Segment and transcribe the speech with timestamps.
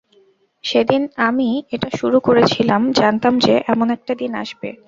[0.63, 4.69] যেদিন আমি এটা শুরু করেছিলাম, জানতাম যে এমন একটা দিন আসবে।